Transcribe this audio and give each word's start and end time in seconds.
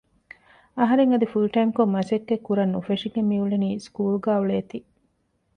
އަހަރެން 0.79 1.11
އަދި 1.11 1.27
ފުލް 1.31 1.49
ޓައިމްކޮށް 1.53 1.93
މަސައްކަތްކުރަން 1.95 2.71
ނުފެށިގެން 2.73 3.29
މިއުޅެނީ 3.31 3.69
ސްކޫލުގައި 3.85 4.39
އުޅޭތީ 4.39 4.79